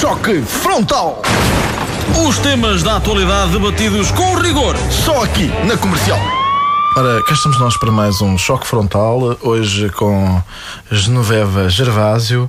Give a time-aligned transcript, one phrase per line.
[0.00, 1.20] Choque frontal!
[2.24, 4.76] Os temas da atualidade debatidos com rigor.
[5.04, 6.20] Só aqui na comercial.
[6.96, 10.40] Ora, cá estamos nós para mais um choque frontal, hoje com
[10.88, 12.48] Genoveva Gervásio,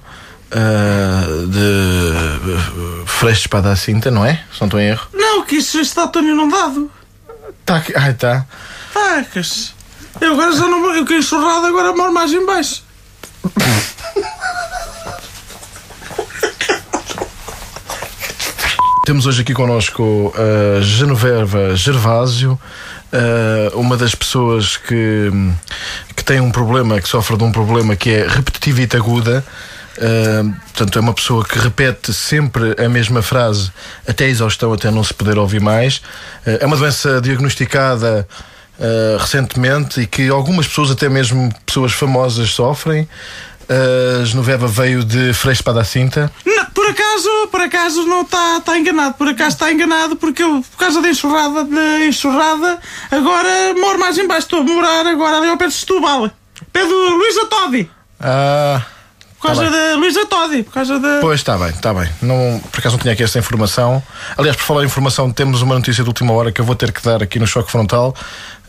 [0.52, 4.44] uh, de uh, Freixo de Espada à Cinta, não é?
[4.54, 5.08] Se não estou em erro.
[5.12, 6.92] Não, que isso está tão inundado.
[7.66, 7.94] Tá aqui.
[7.96, 8.46] Ai, tá.
[8.94, 9.74] Tacas.
[10.22, 10.96] Eu agora já não.
[10.96, 12.84] Eu que enxurrado agora moro mais em baixo.
[19.10, 22.60] Temos hoje aqui connosco a Genoveva Gervásio,
[23.12, 25.32] uh, uma das pessoas que,
[26.16, 29.44] que tem um problema, que sofre de um problema que é repetitivite aguda.
[29.98, 33.72] Uh, portanto, é uma pessoa que repete sempre a mesma frase
[34.08, 35.98] até a exaustão, até não se poder ouvir mais.
[36.46, 38.28] Uh, é uma doença diagnosticada
[38.78, 43.10] uh, recentemente e que algumas pessoas, até mesmo pessoas famosas, sofrem.
[43.68, 46.32] A Genoveva veio de Freixo Espada à Cinta.
[46.46, 49.14] Não, acaso, por acaso não está tá enganado.
[49.16, 52.80] Por acaso está enganado porque eu, por causa da enxurrada, da enxurrada,
[53.12, 54.42] agora moro mais em baixo.
[54.42, 56.30] Estou a morar agora ali ao pé de Setúbal.
[56.74, 57.90] Pé do Luísa Todi.
[58.20, 58.82] Ah.
[59.40, 60.64] Por causa Tá da Luísa Todi.
[60.64, 61.20] Por causa da.
[61.22, 62.10] Pois, está bem, está bem.
[62.22, 64.04] Não, por acaso não tinha aqui esta informação.
[64.38, 66.92] Aliás, por falar em informação, temos uma notícia de última hora que eu vou ter
[66.92, 68.14] que dar aqui no Choque Frontal.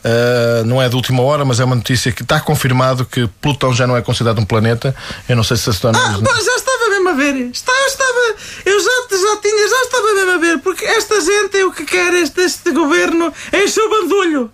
[0.03, 3.71] Uh, não é de última hora, mas é uma notícia que está confirmado que Plutão
[3.73, 4.95] já não é considerado um planeta.
[5.27, 5.99] Eu não sei se a Susana.
[5.99, 6.80] Ah, pá, já estava
[7.11, 7.35] mesmo a ver.
[7.51, 10.59] Está, estava, eu já, já tinha, já estava mesmo a ver.
[10.59, 14.51] Porque esta gente, o que quer este, este governo é encher o bandulho.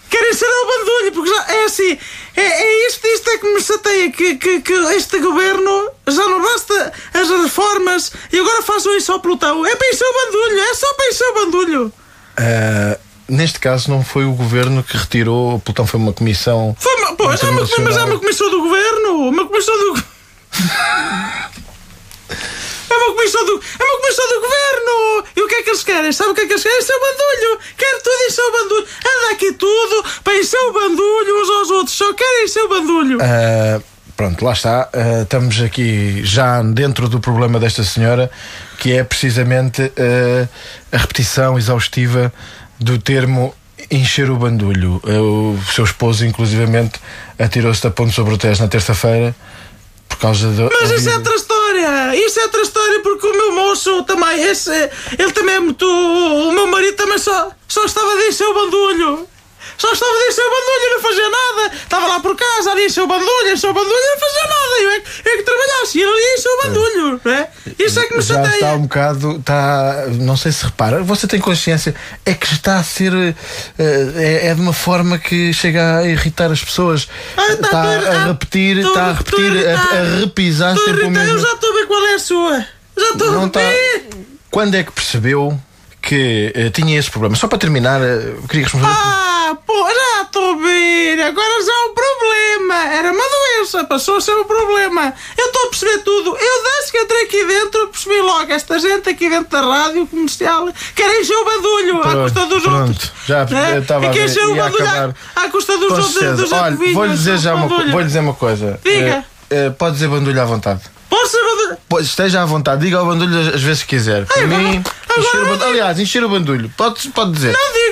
[0.08, 1.98] Querem ser o bandulho, porque já é assim.
[2.36, 4.10] É, é isto, isto é que me chateia.
[4.10, 9.20] Que, que, que este governo já não basta as reformas e agora façam isso ao
[9.20, 9.66] Plutão.
[9.66, 11.92] É para encher o bandulho, é só para encher o bandulho.
[12.38, 15.54] Uh, neste caso, não foi o governo que retirou.
[15.54, 16.76] O Plutão foi uma comissão.
[16.78, 18.85] Foi uma, pois, é uma, mas é uma comissão do governo.
[19.28, 20.04] Uma comissão do.
[22.88, 23.52] É uma comissão do.
[23.52, 25.24] É uma comissão do governo!
[25.36, 26.12] E o que é que eles querem?
[26.12, 26.78] Sabe o que é que eles querem?
[26.78, 27.58] Encher o bandulho!
[27.76, 28.86] Quer tudo encher o bandulho!
[29.04, 31.96] Anda aqui tudo para encher o bandulho uns aos outros!
[31.96, 33.18] Só querem encher o bandulho!
[33.18, 33.82] Uh,
[34.16, 34.88] pronto, lá está.
[34.94, 38.30] Uh, estamos aqui já dentro do problema desta senhora,
[38.78, 40.48] que é precisamente uh,
[40.92, 42.32] a repetição exaustiva
[42.78, 43.54] do termo
[43.90, 45.00] encher o bandulho.
[45.04, 47.00] o seu esposo, inclusivamente,
[47.38, 49.34] atirou-se da ponte sobre o Tejo na terça-feira
[50.08, 50.70] por causa do.
[50.80, 52.16] Mas isso é outra história!
[52.16, 54.70] Isso é outra história porque o meu moço também, esse,
[55.18, 55.84] ele também é muito.
[55.84, 59.28] O meu marido também só, só estava a encher o bandulho.
[59.86, 61.76] Só estava a encher o bandulho e não fazia nada.
[61.76, 64.82] Estava lá por casa a encher o bandulho, encher o bandulho e não fazia nada.
[64.82, 67.20] Eu é, que- é que trabalhasse e ele encher o bandulho.
[67.24, 67.48] Não é?
[67.78, 68.54] Isso é que me já chateia.
[68.54, 72.82] está um bocado, está, não sei se repara, você tem consciência, é que está a
[72.82, 73.34] ser, eh,
[74.16, 77.08] é, é de uma forma que chega a irritar as pessoas.
[77.36, 77.68] Ah, tá, está
[78.00, 81.26] tô- a repetir, tô- está a tô repetir, a, a repisar Estou sempre o irritado,
[81.28, 81.46] eu mesmo.
[81.48, 82.66] já estou a ver qual é a sua.
[82.98, 83.60] Já estou a está.
[83.60, 84.26] repetir.
[84.50, 85.60] Quando é que percebeu
[86.00, 87.36] que eh, tinha esse problema?
[87.36, 88.86] Só para terminar, eh, queria responder.
[88.86, 91.20] Ah, pô, já estou a ver.
[91.22, 92.84] Agora já é um problema.
[92.94, 95.12] Era uma doença, passou a ser um problema.
[95.38, 96.30] Eu estou a perceber tudo.
[96.36, 98.52] Eu, desde que entrei aqui dentro, percebi logo.
[98.52, 102.88] Esta gente aqui dentro da rádio comercial quer encher o bandulho à custa dos pronto.
[102.88, 103.12] outros.
[103.26, 103.78] Já Né?
[103.78, 105.14] estava a Quer ver, encher o acabar.
[105.34, 106.36] à, à custa dos outros.
[106.36, 108.78] Dos Olha, vou-lhe dizer já uma, vou dizer uma coisa.
[108.84, 109.24] Diga.
[109.50, 110.80] Eh, eh, pode dizer bandulho à vontade.
[111.08, 112.02] Posso ser bandulho?
[112.02, 114.26] Esteja à vontade, diga ao bandulho as- vezes que quiser.
[114.26, 115.68] Para agora- mim, agora encher o bandulho.
[115.70, 116.72] Aliás, encher o bandulho.
[116.76, 117.52] Pode, pode dizer.
[117.52, 117.85] Não digo.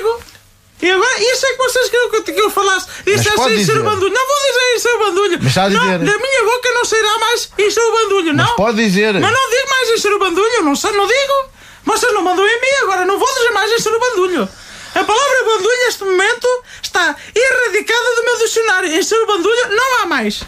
[1.15, 2.87] Agora, isso é que vocês queriam que eu, que eu falasse.
[3.05, 3.77] Isso é encher dizer.
[3.77, 4.13] o bandulho.
[4.13, 5.37] Não vou dizer encher o bandulho.
[5.39, 5.99] Mas está a Não, dizer.
[5.99, 8.43] da minha boca não sairá mais encher o bandulho, não.
[8.45, 9.13] Mas pode dizer.
[9.13, 11.49] Mas não digo mais encher o bandulho, não sei, não digo.
[11.85, 14.49] Vocês não mandam em mim, agora não vou dizer mais encher o bandulho.
[14.95, 16.47] A palavra bandulho neste momento
[16.81, 18.93] está erradicada do meu dicionário.
[18.93, 20.43] Encher o bandulho não há mais.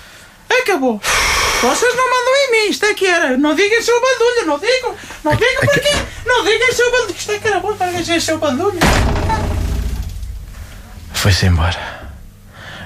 [0.49, 1.01] Acabou.
[1.61, 3.37] Vocês não mandam em mim, isto é que era.
[3.37, 4.95] Não diga encher o bandulho, não digo.
[5.23, 5.89] Não digo porque.
[6.25, 7.15] Não diga encher o bandulho.
[7.17, 9.16] Isto é que era bom para o bandulho.
[11.17, 11.79] Foi-se embora.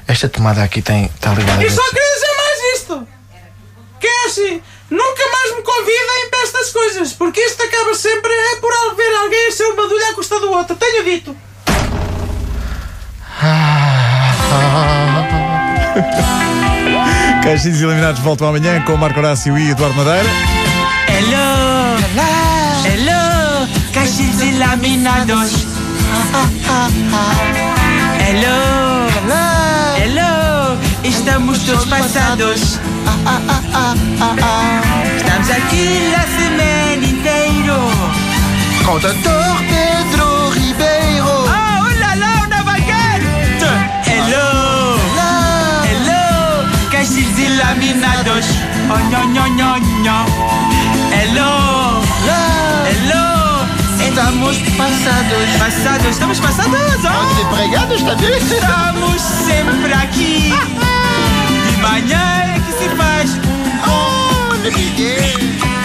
[0.08, 1.06] Esta tomada aqui tem.
[1.06, 1.62] Está ligada.
[1.62, 3.08] E a só queria dizer mais isto.
[4.00, 8.56] Que é assim, nunca mais me convidem para estas coisas, porque isto acaba sempre é
[8.56, 10.78] por ver alguém encher o bandulho à custa do outro.
[10.78, 11.36] Tenho dito.
[17.44, 20.30] Caixinhos Eliminados voltam amanhã com Marco Horácio e Eduardo Madeira.
[21.10, 21.98] Hello,
[22.86, 25.66] hello, caixinhos eliminados.
[31.62, 32.80] estamos todos passados.
[35.18, 37.75] Estamos aqui a semana inteira.
[38.86, 41.46] Com o doutor Pedro Ribeiro.
[41.48, 43.66] Ah, oh lá lá, uma baguette.
[44.08, 45.00] Hello,
[45.86, 48.46] hello, caixinhos Desilaminados.
[48.90, 50.25] Oh, nho, nho, nho, nho.
[51.14, 52.02] Hello.
[52.88, 53.31] Hello.
[54.00, 55.50] Estamos passados.
[55.60, 57.25] Passados, estamos passados, ó.
[57.36, 58.38] Desempregados também?
[58.38, 60.54] Estamos sempre aqui.
[61.92, 65.81] amanhã é que se faz um oh, yeah.